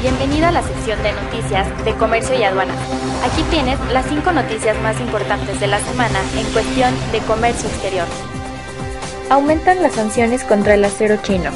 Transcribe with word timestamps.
Bienvenido 0.00 0.46
a 0.46 0.52
la 0.52 0.62
sección 0.62 1.02
de 1.02 1.12
noticias 1.12 1.84
de 1.84 1.94
comercio 1.96 2.34
y 2.34 2.44
aduanas. 2.44 2.78
Aquí 3.22 3.42
tienes 3.50 3.78
las 3.92 4.06
cinco 4.06 4.32
noticias 4.32 4.80
más 4.80 4.98
importantes 4.98 5.60
de 5.60 5.66
la 5.66 5.80
semana 5.80 6.18
en 6.38 6.46
cuestión 6.52 6.94
de 7.12 7.18
comercio 7.20 7.68
exterior. 7.68 8.06
Aumentan 9.28 9.82
las 9.82 9.92
sanciones 9.92 10.44
contra 10.44 10.74
el 10.74 10.84
acero 10.84 11.18
chino. 11.22 11.50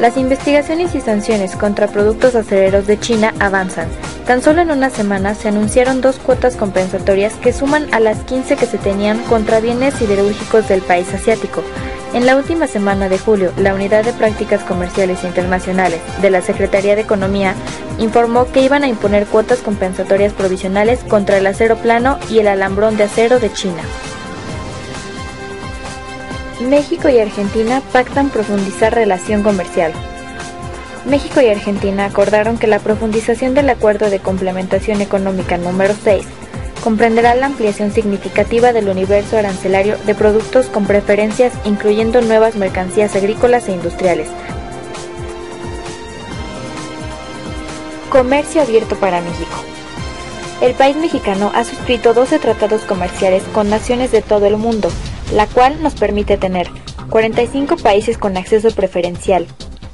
Las 0.00 0.16
investigaciones 0.16 0.94
y 0.94 1.00
sanciones 1.00 1.56
contra 1.56 1.88
productos 1.88 2.36
acereros 2.36 2.86
de 2.86 3.00
China 3.00 3.34
avanzan. 3.40 3.88
Tan 4.26 4.42
solo 4.42 4.60
en 4.60 4.72
una 4.72 4.90
semana 4.90 5.36
se 5.36 5.46
anunciaron 5.46 6.00
dos 6.00 6.16
cuotas 6.16 6.56
compensatorias 6.56 7.34
que 7.34 7.52
suman 7.52 7.86
a 7.94 8.00
las 8.00 8.24
15 8.24 8.56
que 8.56 8.66
se 8.66 8.76
tenían 8.76 9.22
contra 9.24 9.60
bienes 9.60 9.94
siderúrgicos 9.94 10.66
del 10.66 10.82
país 10.82 11.14
asiático. 11.14 11.62
En 12.12 12.26
la 12.26 12.34
última 12.34 12.66
semana 12.66 13.08
de 13.08 13.20
julio, 13.20 13.52
la 13.56 13.72
Unidad 13.72 14.04
de 14.04 14.12
Prácticas 14.12 14.64
Comerciales 14.64 15.22
Internacionales 15.22 16.00
de 16.22 16.30
la 16.30 16.42
Secretaría 16.42 16.96
de 16.96 17.02
Economía 17.02 17.54
informó 17.98 18.50
que 18.50 18.62
iban 18.62 18.82
a 18.82 18.88
imponer 18.88 19.26
cuotas 19.26 19.60
compensatorias 19.60 20.32
provisionales 20.32 21.04
contra 21.04 21.38
el 21.38 21.46
acero 21.46 21.76
plano 21.76 22.18
y 22.28 22.40
el 22.40 22.48
alambrón 22.48 22.96
de 22.96 23.04
acero 23.04 23.38
de 23.38 23.52
China. 23.52 23.82
México 26.68 27.08
y 27.08 27.20
Argentina 27.20 27.80
pactan 27.92 28.30
profundizar 28.30 28.92
relación 28.92 29.44
comercial. 29.44 29.92
México 31.06 31.40
y 31.40 31.46
Argentina 31.46 32.04
acordaron 32.04 32.58
que 32.58 32.66
la 32.66 32.80
profundización 32.80 33.54
del 33.54 33.70
Acuerdo 33.70 34.10
de 34.10 34.18
Complementación 34.18 35.00
Económica 35.00 35.56
número 35.56 35.94
6 36.02 36.26
comprenderá 36.82 37.36
la 37.36 37.46
ampliación 37.46 37.92
significativa 37.92 38.72
del 38.72 38.88
universo 38.88 39.38
arancelario 39.38 39.96
de 40.04 40.16
productos 40.16 40.66
con 40.66 40.84
preferencias 40.84 41.52
incluyendo 41.64 42.20
nuevas 42.22 42.56
mercancías 42.56 43.14
agrícolas 43.14 43.68
e 43.68 43.72
industriales. 43.72 44.28
Comercio 48.10 48.62
abierto 48.62 48.96
para 48.96 49.20
México. 49.20 49.62
El 50.60 50.74
país 50.74 50.96
mexicano 50.96 51.52
ha 51.54 51.62
suscrito 51.62 52.14
12 52.14 52.40
tratados 52.40 52.82
comerciales 52.82 53.44
con 53.52 53.70
naciones 53.70 54.10
de 54.10 54.22
todo 54.22 54.46
el 54.46 54.56
mundo, 54.56 54.90
la 55.32 55.46
cual 55.46 55.80
nos 55.82 55.94
permite 55.94 56.36
tener 56.36 56.68
45 57.10 57.76
países 57.76 58.18
con 58.18 58.36
acceso 58.36 58.70
preferencial, 58.72 59.46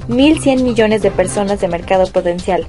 1.100 0.08 0.62
millones 0.62 1.03
de 1.03 1.11
personas 1.11 1.61
de 1.61 1.69
mercado 1.69 2.06
potencial, 2.06 2.67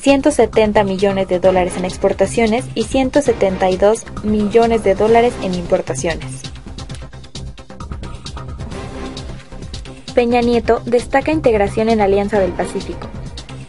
170 0.00 0.82
millones 0.84 1.28
de 1.28 1.40
dólares 1.40 1.76
en 1.76 1.84
exportaciones 1.84 2.64
y 2.74 2.84
172 2.84 4.04
millones 4.22 4.82
de 4.82 4.94
dólares 4.94 5.34
en 5.42 5.54
importaciones. 5.54 6.42
Peña 10.14 10.40
Nieto 10.40 10.80
destaca 10.84 11.32
integración 11.32 11.88
en 11.88 12.00
Alianza 12.00 12.40
del 12.40 12.52
Pacífico. 12.52 13.08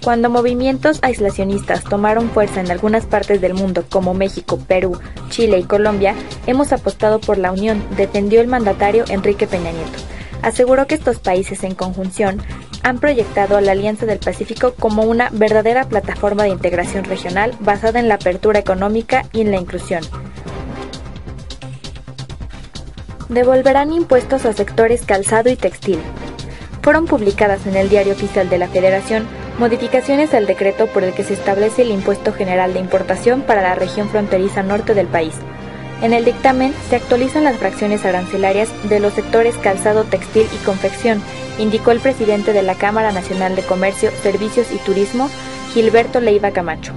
Cuando 0.03 0.31
movimientos 0.31 0.98
aislacionistas 1.03 1.84
tomaron 1.84 2.31
fuerza 2.31 2.59
en 2.59 2.72
algunas 2.72 3.06
partes 3.06 3.40
del 3.40 3.53
mundo 3.53 3.86
como 3.88 4.16
México, 4.16 4.58
Perú, 4.58 5.00
Chile 5.30 5.59
y 5.59 5.64
Colombia, 5.64 6.16
hemos 6.48 6.73
apostado 6.73 7.20
por 7.20 7.38
la 7.38 7.52
unión, 7.52 7.84
defendió 7.96 8.42
el 8.42 8.48
mandatario 8.48 9.06
Enrique 9.09 9.46
Peña 9.46 9.72
Nieto. 9.72 10.11
Aseguró 10.42 10.88
que 10.88 10.95
estos 10.95 11.20
países 11.20 11.64
en 11.64 11.75
conjunción 11.75 12.42
han 12.84 13.00
proyectado 13.00 13.58
a 13.58 13.61
la 13.61 13.73
Alianza 13.73 14.06
del 14.06 14.20
Pacífico 14.20 14.73
como 14.78 15.03
una 15.03 15.30
verdadera 15.31 15.88
plataforma 15.88 16.44
de 16.44 16.50
integración 16.50 17.03
regional 17.03 17.56
basada 17.59 18.00
en 18.00 18.08
la 18.08 18.16
apertura 18.16 18.59
económica 18.59 19.23
y 19.34 19.42
en 19.42 19.52
la 19.52 19.58
inclusión. 19.58 20.03
Devolverán 23.29 23.94
impuestos 23.94 24.46
a 24.46 24.53
sectores 24.53 25.03
calzado 25.06 25.50
y 25.50 25.56
textil. 25.56 26.00
Fueron 26.81 27.06
publicadas 27.06 27.66
en 27.68 27.75
el 27.75 27.90
Diario 27.90 28.13
Oficial 28.13 28.50
de 28.50 28.58
la 28.58 28.68
Federación 28.68 29.28
modificaciones 29.59 30.34
al 30.34 30.47
decreto 30.47 30.88
por 30.88 31.03
el 31.03 31.13
que 31.13 31.23
se 31.23 31.35
establece 31.35 31.84
el 31.84 31.91
impuesto 31.91 32.34
general 32.34 32.73
de 32.73 32.79
importación 32.79 33.44
para 33.44 33.62
la 33.62 33.75
región 33.75 34.09
fronteriza 34.09 34.63
norte 34.63 34.96
del 34.96 35.08
país. 35.08 35.35
En 36.01 36.13
el 36.13 36.25
dictamen 36.25 36.73
se 36.89 36.95
actualizan 36.95 37.44
las 37.44 37.57
fracciones 37.57 38.06
arancelarias 38.06 38.69
de 38.89 39.00
los 39.00 39.13
sectores 39.13 39.56
calzado, 39.57 40.03
textil 40.03 40.47
y 40.51 40.66
confección, 40.66 41.22
indicó 41.59 41.91
el 41.91 42.00
presidente 42.00 42.53
de 42.53 42.63
la 42.63 42.75
Cámara 42.75 43.12
Nacional 43.12 43.56
de 43.56 43.62
Comercio, 43.62 44.09
Servicios 44.23 44.72
y 44.72 44.78
Turismo, 44.78 45.29
Gilberto 45.73 46.19
Leiva 46.19 46.51
Camacho. 46.51 46.94